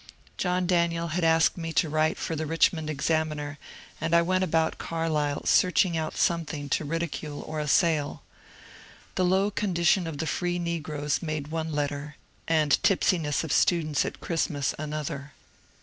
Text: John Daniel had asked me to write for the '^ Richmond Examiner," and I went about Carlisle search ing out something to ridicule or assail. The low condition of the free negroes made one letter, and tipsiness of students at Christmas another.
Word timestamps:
John 0.35 0.65
Daniel 0.65 1.09
had 1.09 1.23
asked 1.23 1.57
me 1.59 1.71
to 1.73 1.87
write 1.87 2.17
for 2.17 2.35
the 2.35 2.45
'^ 2.45 2.49
Richmond 2.49 2.89
Examiner," 2.89 3.59
and 4.01 4.15
I 4.15 4.23
went 4.23 4.43
about 4.43 4.79
Carlisle 4.79 5.45
search 5.45 5.85
ing 5.85 5.95
out 5.95 6.17
something 6.17 6.69
to 6.69 6.83
ridicule 6.83 7.43
or 7.43 7.59
assail. 7.59 8.23
The 9.13 9.23
low 9.25 9.51
condition 9.51 10.07
of 10.07 10.17
the 10.17 10.25
free 10.25 10.57
negroes 10.57 11.21
made 11.21 11.49
one 11.49 11.71
letter, 11.71 12.15
and 12.47 12.81
tipsiness 12.81 13.43
of 13.43 13.51
students 13.53 14.03
at 14.03 14.19
Christmas 14.19 14.73
another. 14.79 15.33